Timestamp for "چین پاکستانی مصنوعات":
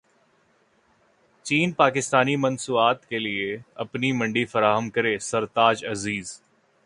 1.45-3.05